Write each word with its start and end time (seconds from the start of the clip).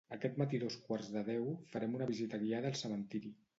Aquest 0.15 0.37
matí 0.41 0.59
a 0.61 0.63
dos 0.63 0.77
quarts 0.87 1.09
de 1.17 1.23
deu 1.27 1.45
farem 1.75 1.95
una 1.99 2.09
visita 2.15 2.43
guiada 2.47 2.75
al 2.75 2.83
cementiri 2.83 3.35